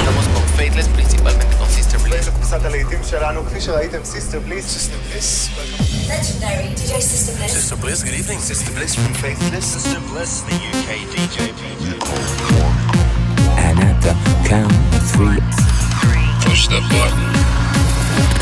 [0.00, 2.30] estamos con Faithless, principalmente con Sister Bliss.
[2.30, 4.90] קבוצת הלהיטים שלנו, כפי שראיתם, סיסטר בליס.
[6.08, 7.52] Legendary DJ Sister Bliss.
[7.52, 8.40] Sister Bliss, good evening.
[8.40, 9.66] Sister Bliss from Faithless.
[9.74, 11.38] Sister Bliss, the UK DJ.
[13.66, 14.14] And at the
[14.48, 15.40] count of three,
[16.44, 18.41] Push the button.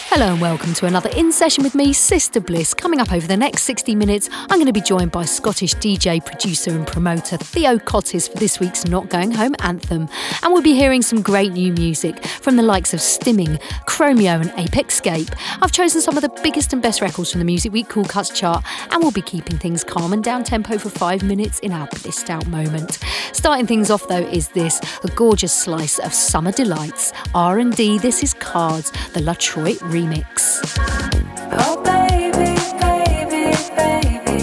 [0.13, 2.73] Hello and welcome to another In Session with me, Sister Bliss.
[2.73, 6.23] Coming up over the next 60 minutes, I'm going to be joined by Scottish DJ,
[6.23, 10.09] producer, and promoter Theo Kottis for this week's Not Going Home anthem.
[10.43, 14.49] And we'll be hearing some great new music from the likes of Stimming, Chromeo, and
[14.51, 15.33] Apexscape.
[15.61, 18.37] I've chosen some of the biggest and best records from the Music Week Cool Cuts
[18.37, 21.87] chart, and we'll be keeping things calm and down tempo for five minutes in our
[21.87, 22.99] blissed out moment.
[23.31, 27.13] Starting things off though is this a gorgeous slice of summer delights.
[27.33, 27.99] R&D.
[27.99, 30.61] This is Cards, the Latroit remix.
[31.51, 33.45] Oh baby, baby,
[33.77, 34.41] baby.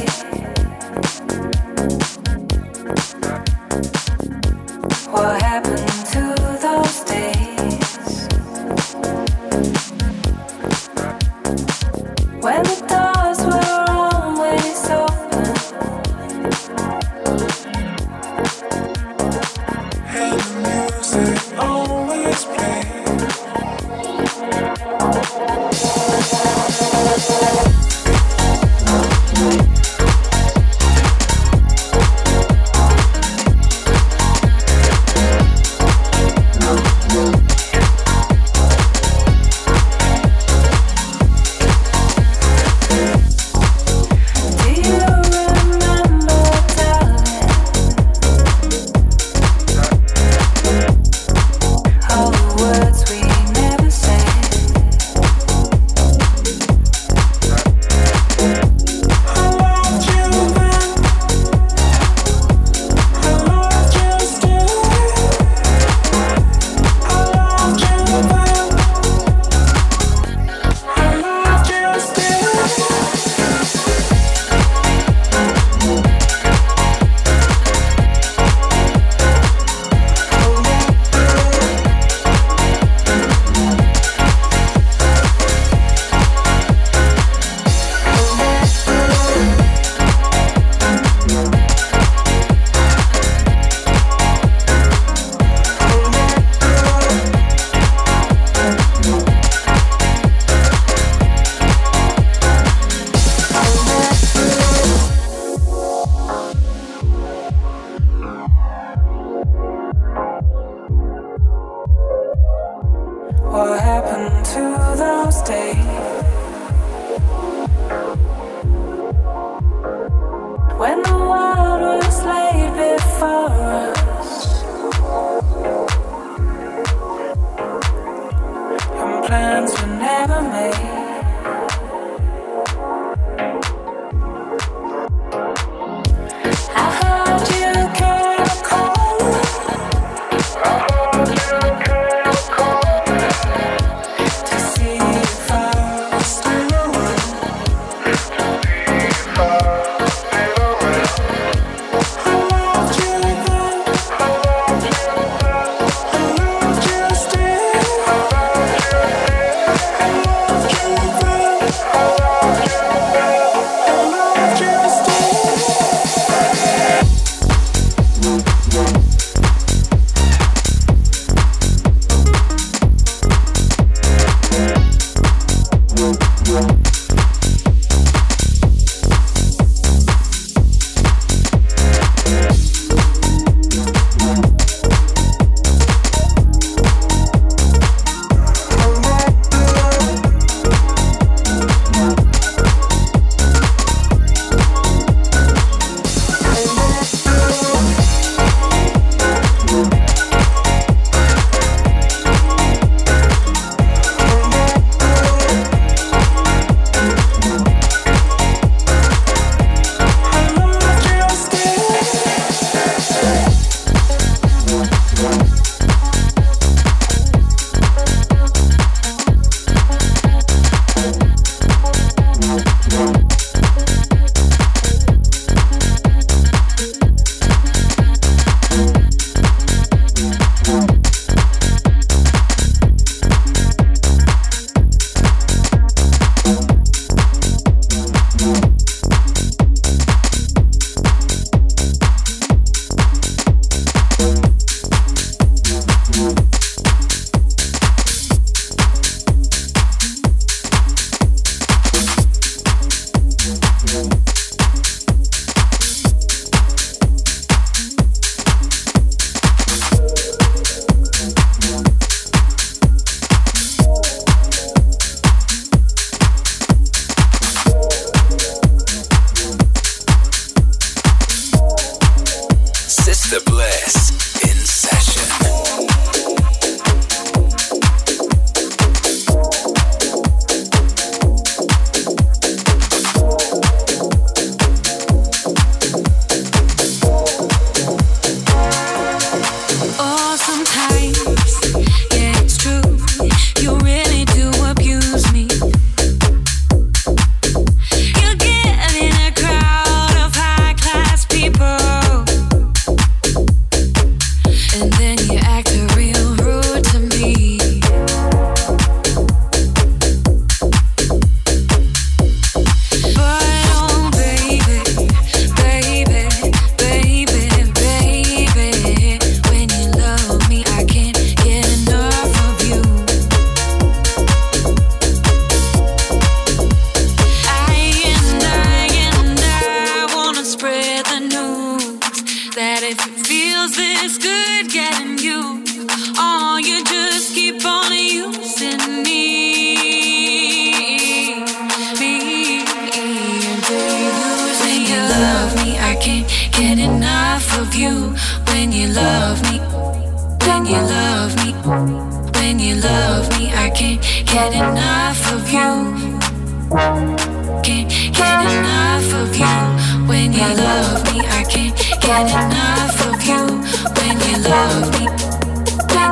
[5.11, 6.23] What happened to
[6.63, 8.29] those days?
[12.41, 13.08] When the doors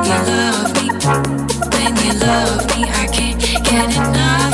[0.07, 0.87] you love me,
[1.73, 4.46] when you love me, I can't get enough.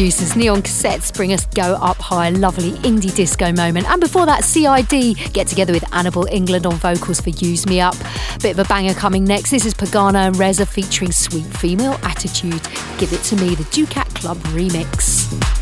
[0.00, 3.86] Producers Neon Cassettes bring us Go Up High, lovely indie disco moment.
[3.86, 7.94] And before that, CID get together with Anabel Englund on vocals for Use Me Up.
[8.40, 9.50] Bit of a banger coming next.
[9.50, 12.62] This is Pagano and Reza featuring Sweet Female Attitude.
[12.96, 15.59] Give it to me, the Ducat Club remix.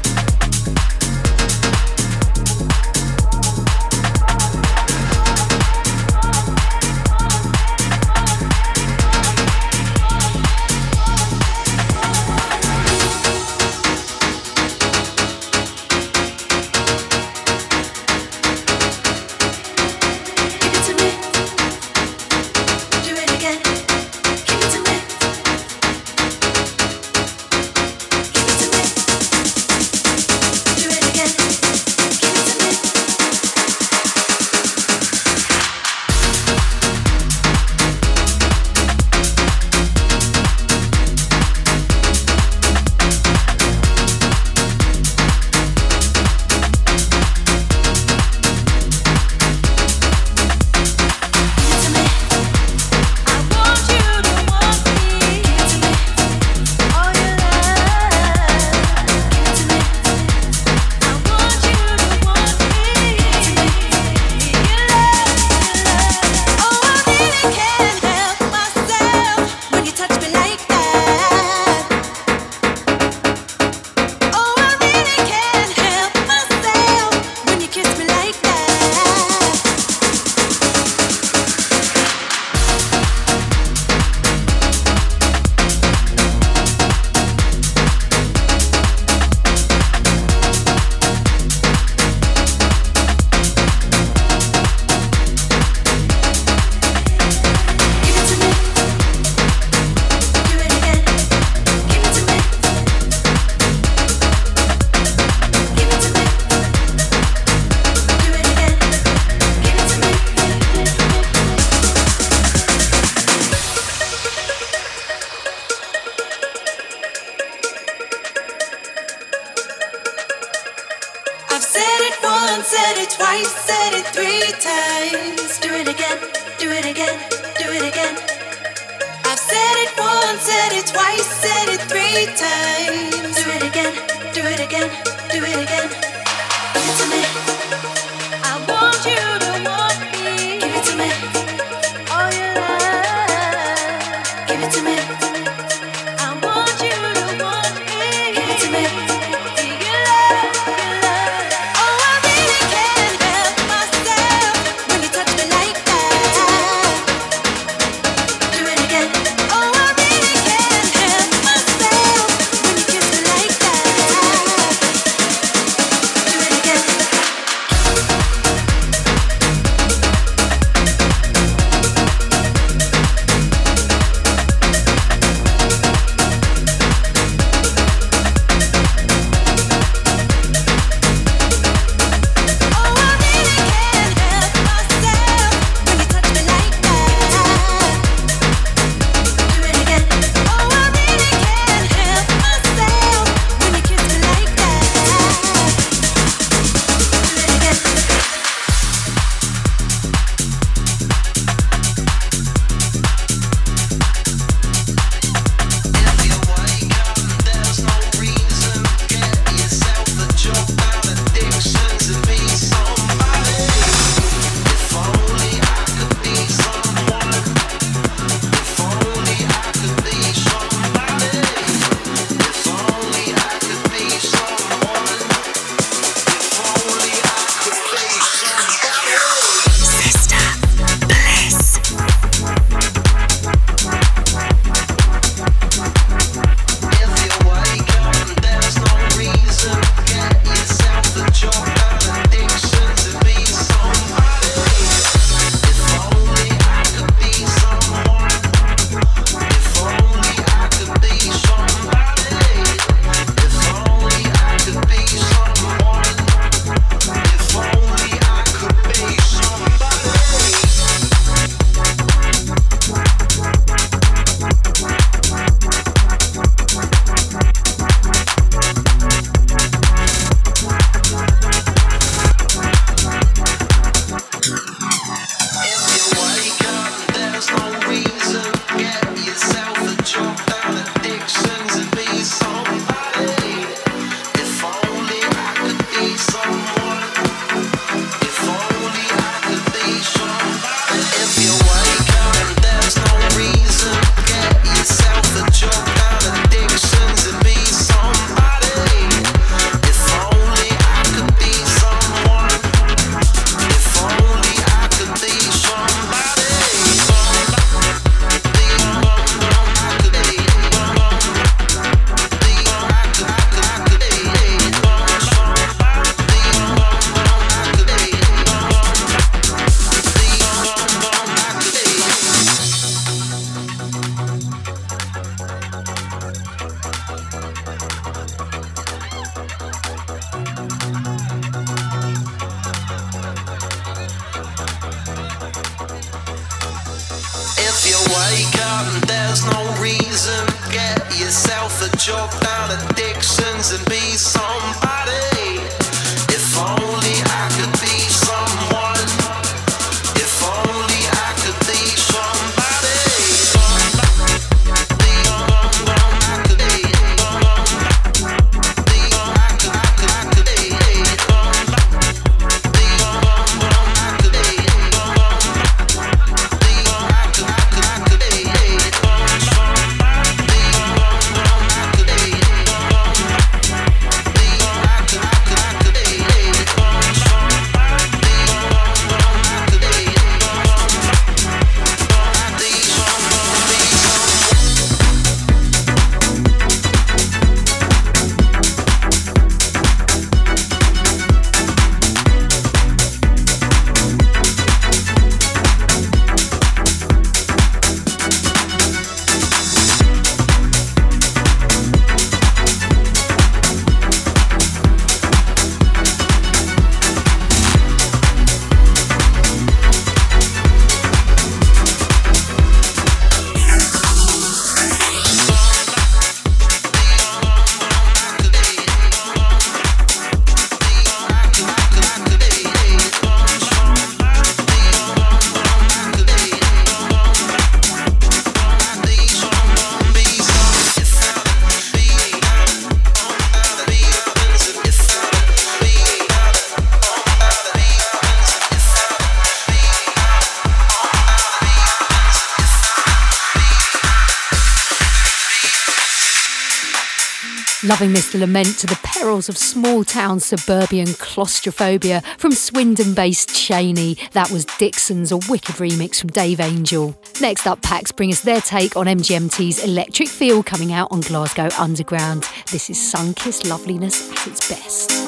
[448.19, 454.17] Loving lament to the perils of small town suburban claustrophobia from Swindon based Cheney.
[454.33, 457.17] That was Dixon's, a wicked remix from Dave Angel.
[457.41, 461.69] Next up, Pax bring us their take on MGMT's Electric Feel coming out on Glasgow
[461.79, 462.45] Underground.
[462.73, 465.28] This is Sunkissed Loveliness at its best.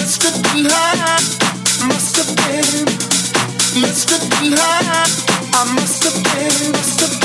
[0.00, 0.62] must have been,
[1.88, 3.00] must have been
[5.74, 7.19] must have been, must have been.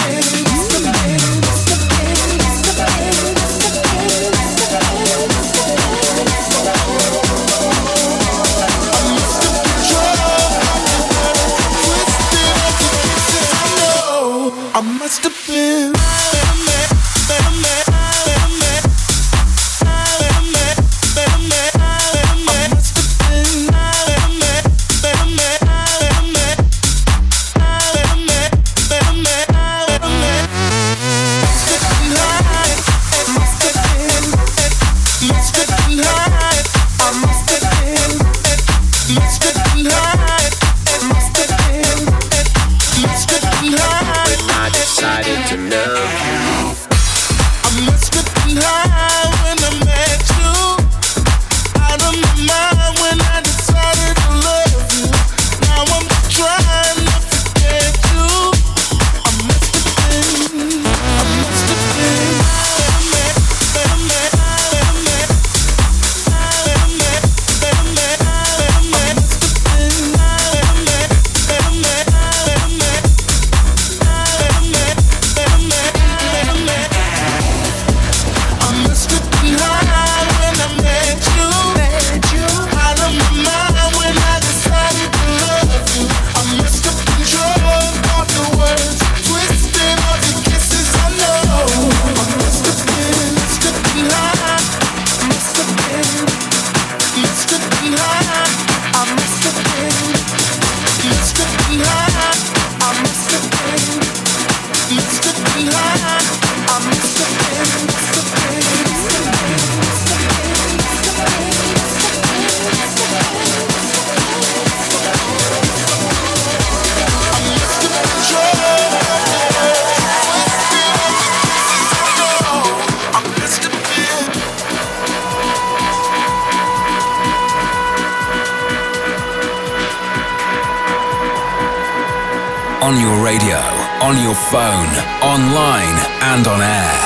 [134.05, 134.91] On your phone,
[135.23, 136.99] online, and on air.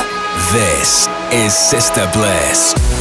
[0.52, 2.99] This is Sister Bliss.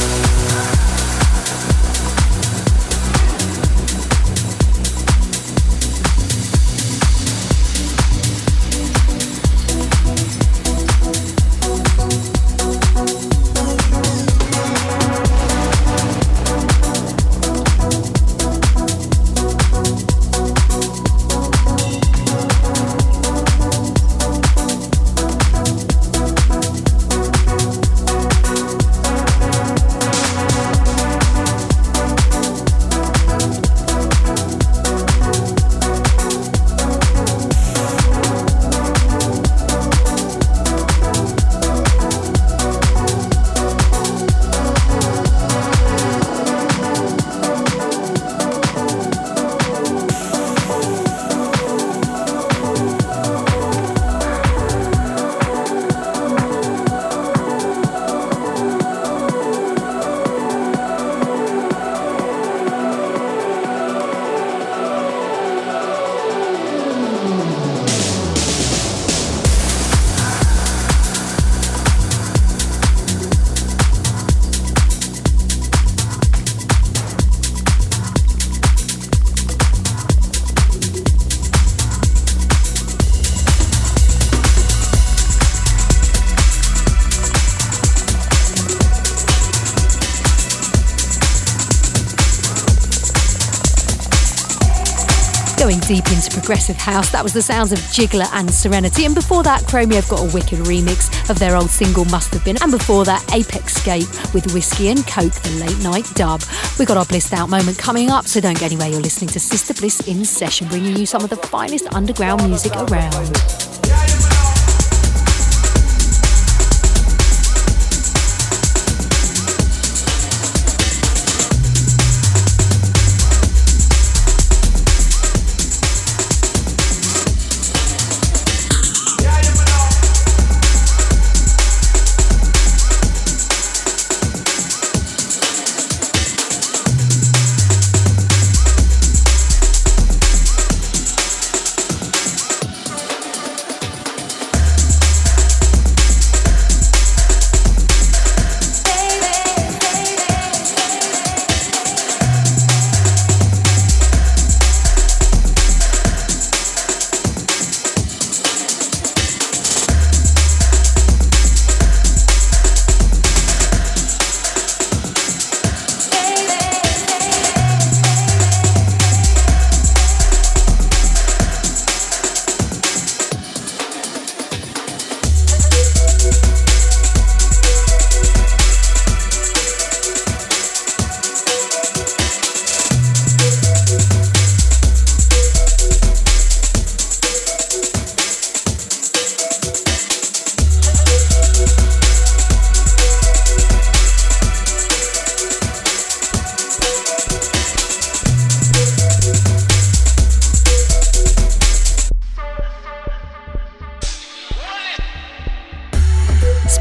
[95.89, 97.11] Deep into progressive house.
[97.11, 99.05] That was the sounds of Jiggler and Serenity.
[99.05, 102.45] And before that, Chromeo have got a wicked remix of their old single Must Have
[102.45, 102.61] Been.
[102.61, 106.43] And before that, Apexscape with Whiskey and Coke, the late night dub.
[106.77, 108.87] We got our blissed out moment coming up, so don't go anywhere.
[108.87, 112.75] You're listening to Sister Bliss in session, bringing you some of the finest underground music
[112.75, 113.68] around.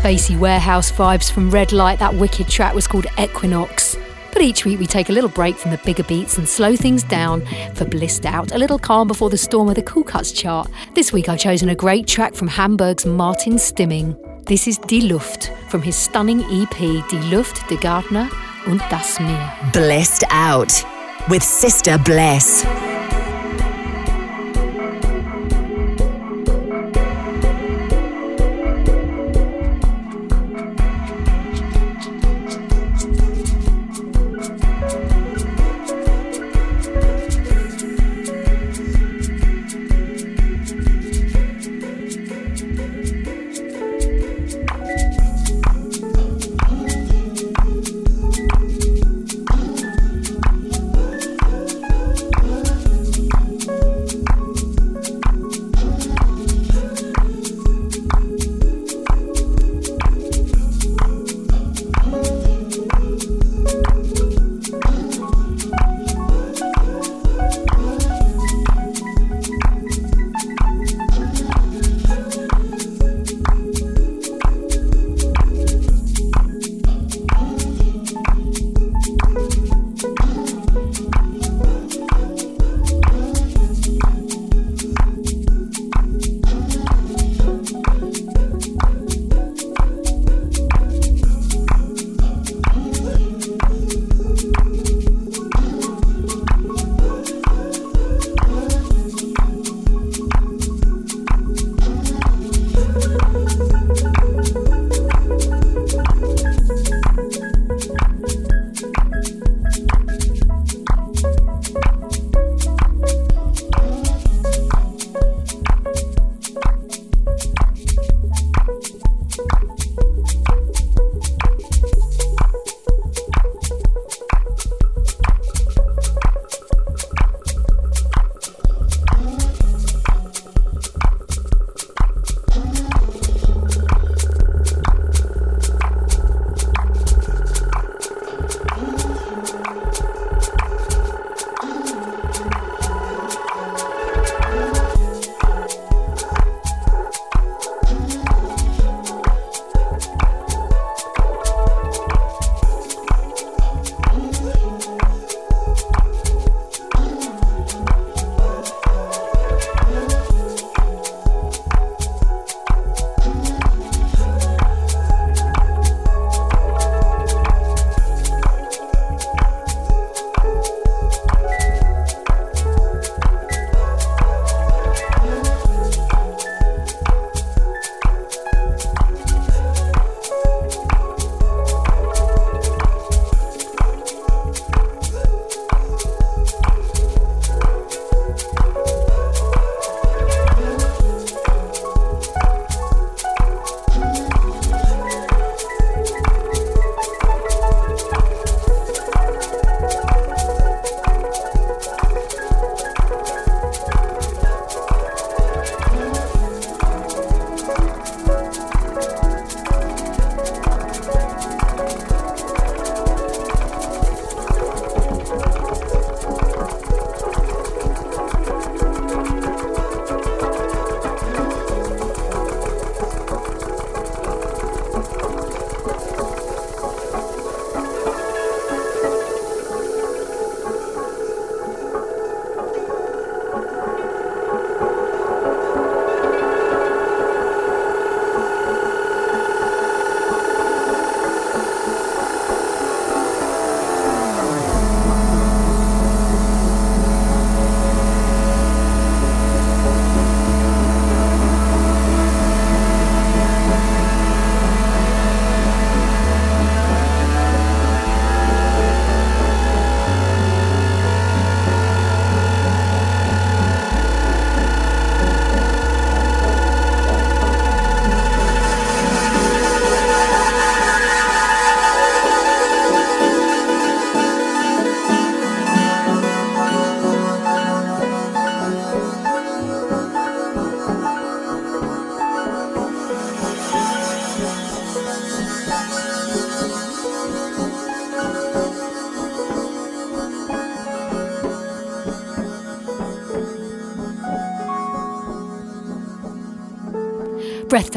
[0.09, 1.99] Spacey warehouse vibes from Red Light.
[1.99, 3.95] That wicked track was called Equinox.
[4.33, 7.03] But each week we take a little break from the bigger beats and slow things
[7.03, 7.45] down
[7.75, 10.71] for Blissed Out, a little calm before the storm of the Cool Cuts chart.
[10.95, 14.17] This week I've chosen a great track from Hamburg's Martin Stimming.
[14.47, 18.31] This is Die Luft from his stunning EP Die Luft, Der Garten
[18.67, 19.53] und Das Meer.
[19.75, 20.73] Blissed Out
[21.29, 22.65] with Sister Bliss.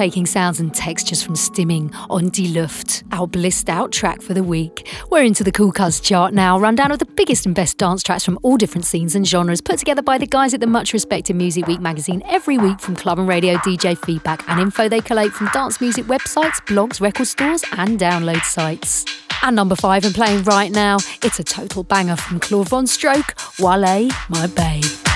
[0.02, 4.42] Breathtaking sounds and textures from Stimming on Die Luft, our blissed out track for the
[4.42, 4.92] week.
[5.12, 8.26] We're into the Cool Cuts chart now, rundown of the biggest and best dance tracks
[8.26, 11.36] from all different scenes and genres, put together by the guys at the much respected
[11.36, 15.34] Music Week magazine every week from club and radio DJ feedback and info they collate
[15.34, 19.06] from dance music websites, blogs, record stores, and download sites.
[19.44, 24.10] And number five, and playing right now, it's a total banger from Claude VonStroke, Wale,
[24.30, 25.11] My Babe.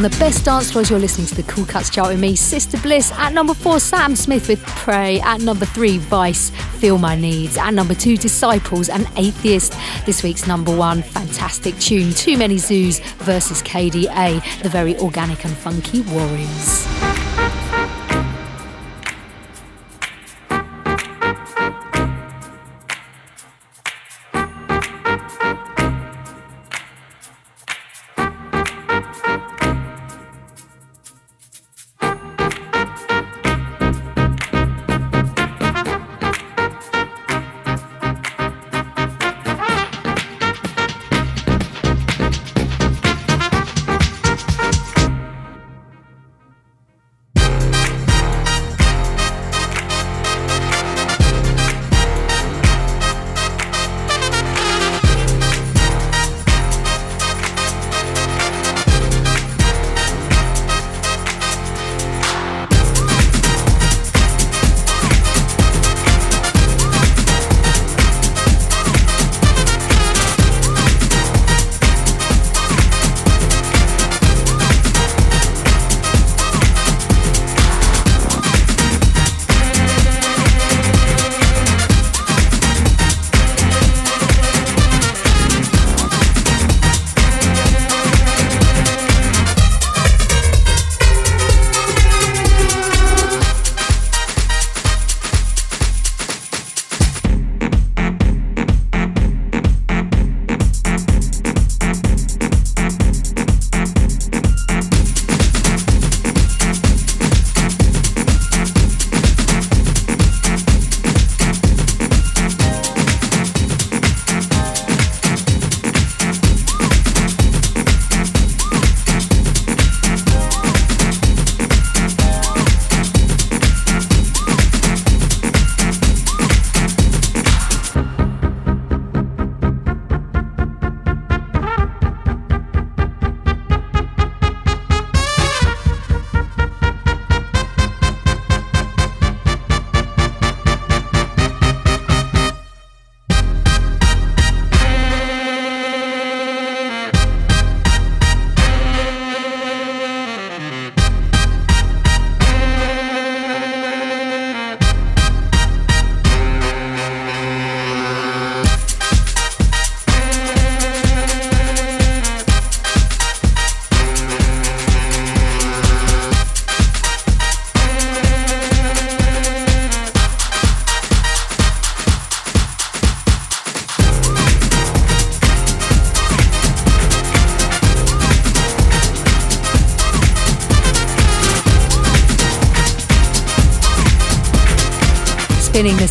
[0.00, 0.88] On the best dance floors.
[0.88, 3.12] You're listening to the Cool Cuts chart with me, Sister Bliss.
[3.18, 5.20] At number four, Sam Smith with Pray.
[5.20, 6.48] At number three, Weiss,
[6.78, 7.58] Feel My Needs.
[7.58, 9.74] At number two, Disciples and Atheist.
[10.06, 15.54] This week's number one, fantastic tune, Too Many Zoos versus KDA, the very organic and
[15.54, 16.99] funky Warriors.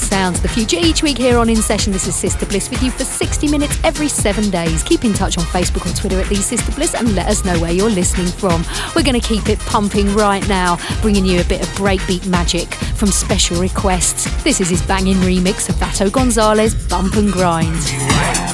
[0.10, 1.93] Sounds of the future each week here on In Session.
[1.93, 4.82] This is Sister Bliss with you for 60 minutes every seven days.
[4.82, 7.60] Keep in touch on Facebook or Twitter at the Sister Bliss and let us know
[7.60, 8.64] where you're listening from.
[8.95, 12.74] We're going to keep it pumping right now, bringing you a bit of breakbeat magic
[12.74, 14.26] from special requests.
[14.43, 18.49] This is his banging remix of Vato Gonzalez, Bump and Grind.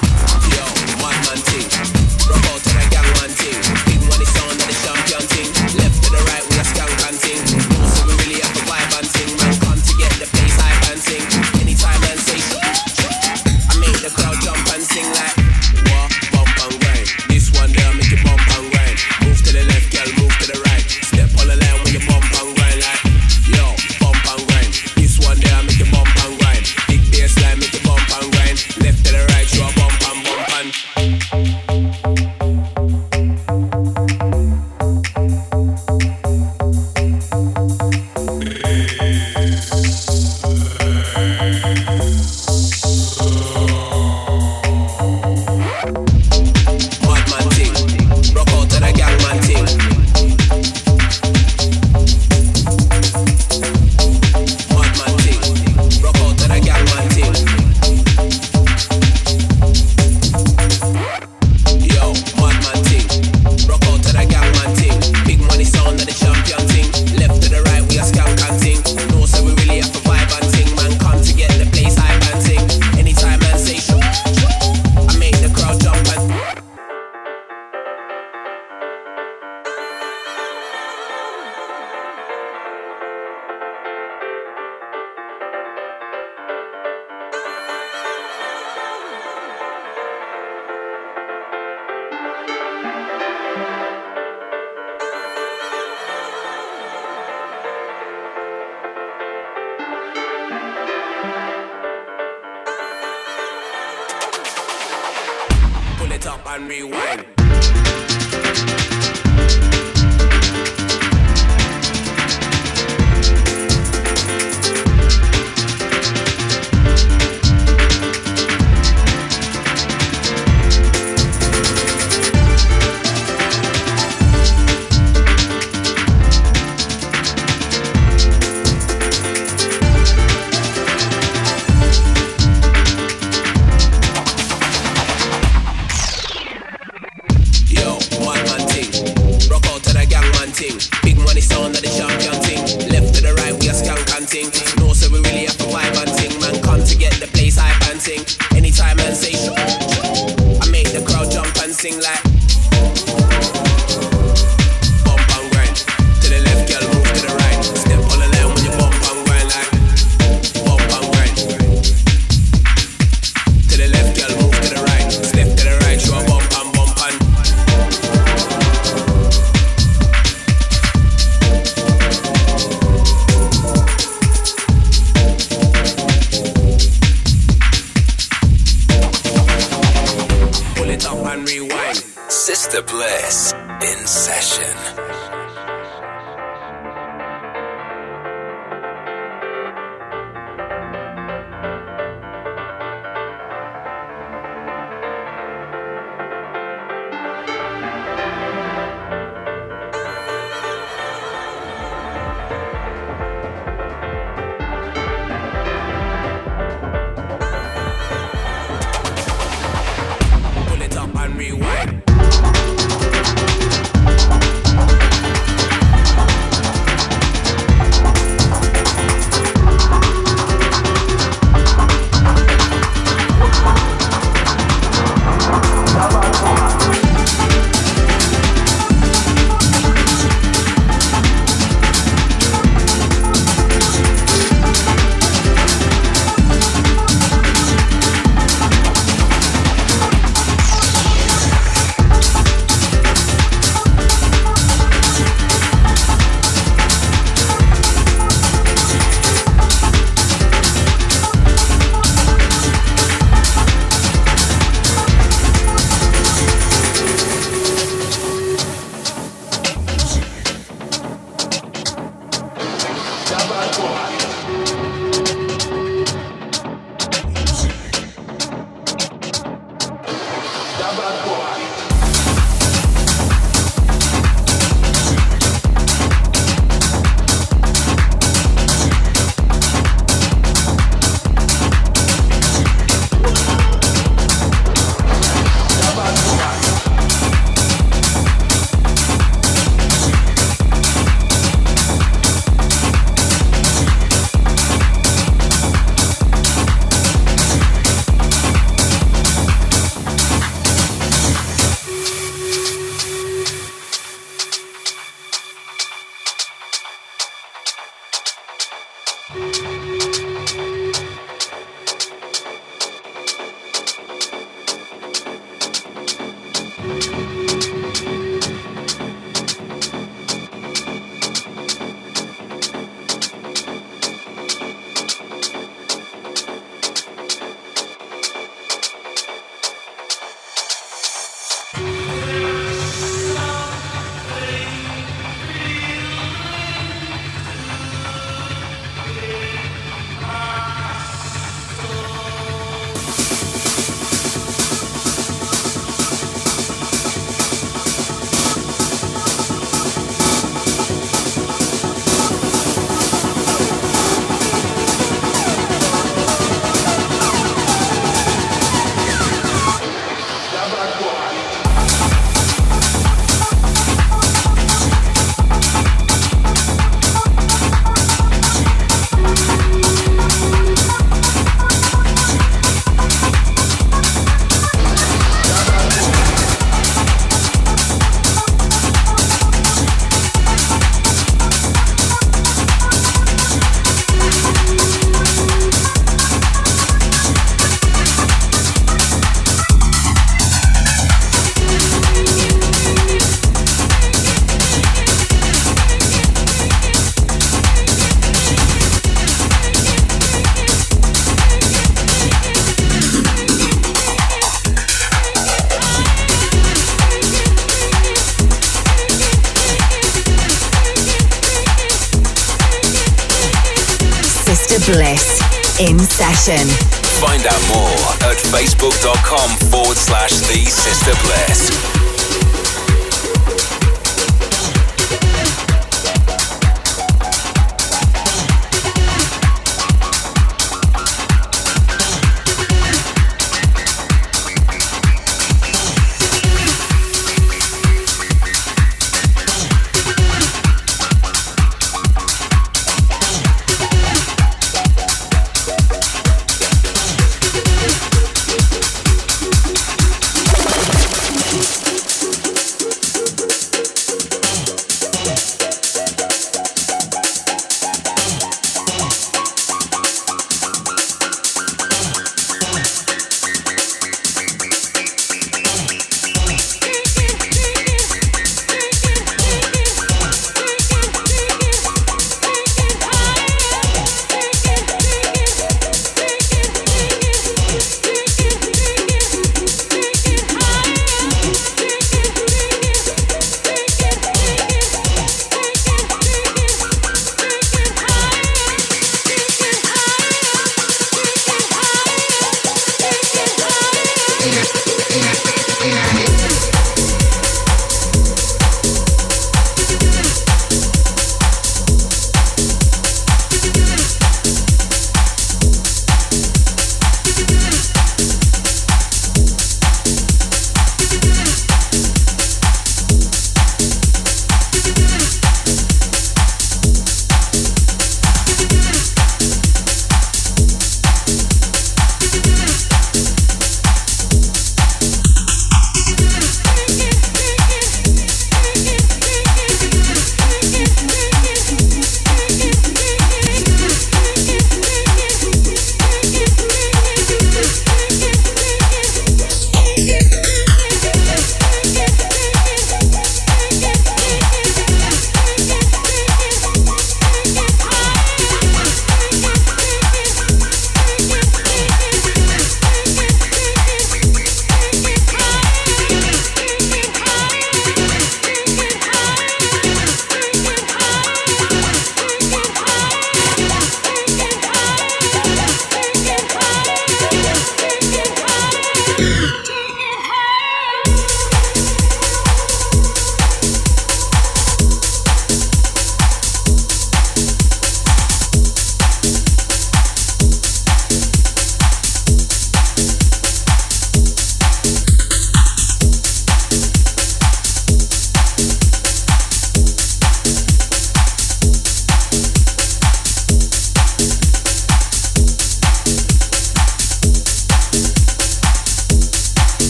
[416.48, 416.85] In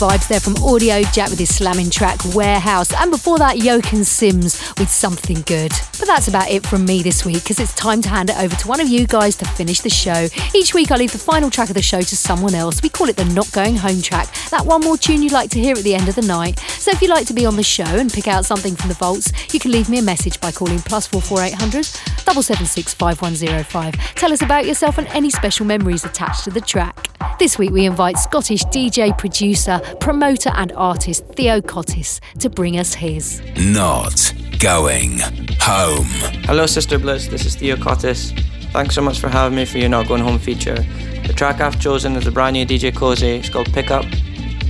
[0.00, 4.72] vibes there from Audio Jack with his slamming track Warehouse, and before that, Yoke Sims
[4.78, 5.72] with Something Good.
[5.98, 8.56] But that's about it from me this week because it's time to hand it over
[8.56, 10.28] to one of you guys to finish the show.
[10.54, 12.80] Each week, I leave the final track of the show to someone else.
[12.82, 15.60] We call it the Not Going Home track, that one more tune you'd like to
[15.60, 16.58] hear at the end of the night.
[16.60, 18.94] So if you'd like to be on the show and pick out something from the
[18.94, 21.86] vaults, you can leave me a message by calling plus four four eight hundred
[22.24, 23.94] double seven six five one zero five.
[24.14, 27.19] Tell us about yourself and any special memories attached to the track.
[27.40, 32.92] This week, we invite Scottish DJ, producer, promoter, and artist Theo Kottis to bring us
[32.92, 35.20] his Not Going
[35.60, 36.04] Home.
[36.44, 37.28] Hello, Sister Bliss.
[37.28, 38.38] This is Theo Kottis.
[38.72, 40.84] Thanks so much for having me for your Not Going Home feature.
[41.26, 43.22] The track I've chosen is a brand new DJ Koze.
[43.22, 44.04] It's called Pickup.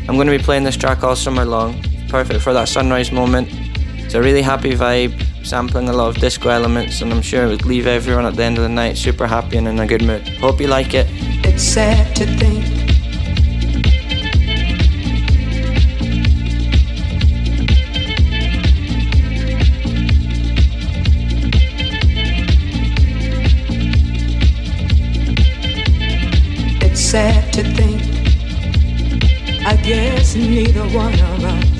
[0.09, 1.83] I'm going to be playing this track all summer long.
[2.09, 3.49] Perfect for that sunrise moment.
[4.11, 5.15] It's a really happy vibe,
[5.47, 8.43] sampling a lot of disco elements, and I'm sure it would leave everyone at the
[8.43, 10.27] end of the night super happy and in a good mood.
[10.41, 11.07] Hope you like it.
[11.47, 12.65] It's sad to think
[26.83, 28.03] It's sad to think
[29.65, 31.80] I guess neither one of us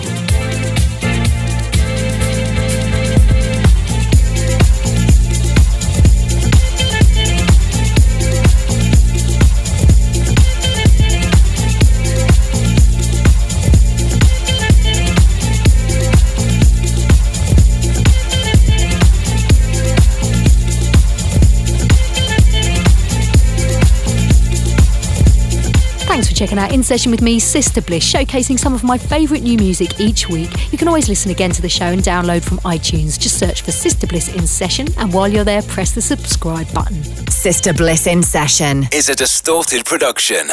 [26.41, 29.99] checking out In Session with me, Sister Bliss, showcasing some of my favourite new music
[29.99, 30.49] each week.
[30.71, 33.19] You can always listen again to the show and download from iTunes.
[33.19, 37.03] Just search for Sister Bliss In Session, and while you're there, press the subscribe button.
[37.29, 38.87] Sister Bliss in session.
[38.91, 40.49] Is a distorted production.